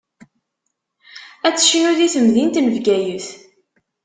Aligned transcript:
Ad 1.47 1.55
tecnu 1.55 1.91
di 1.97 2.07
temdint 2.13 2.59
n 2.63 2.71
Bgayet. 2.73 3.27